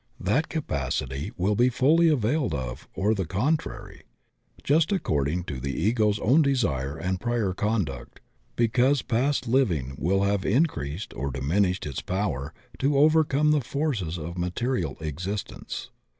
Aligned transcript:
That 0.19 0.49
capacity 0.49 1.31
will 1.37 1.53
be 1.53 1.69
fully 1.69 2.07
availed 2.09 2.55
of 2.55 2.87
or 2.95 3.13
the 3.13 3.27
contrary, 3.27 4.01
just 4.63 4.91
according 4.91 5.43
to 5.43 5.59
the 5.59 5.79
Ego's 5.79 6.17
own 6.21 6.41
desire 6.41 6.97
and 6.97 7.21
prior 7.21 7.53
conduct, 7.53 8.19
because 8.55 8.97
such 9.01 9.07
past 9.07 9.47
liv 9.47 9.71
ing 9.71 9.95
will 9.99 10.23
have 10.23 10.43
increased 10.43 11.13
or 11.13 11.29
diminished 11.29 11.85
its 11.85 12.01
power 12.01 12.51
to 12.79 12.97
overcome 12.97 13.51
the 13.51 13.61
forces 13.61 14.17
of 14.17 14.39
material 14.39 14.97
existence. 15.01 15.91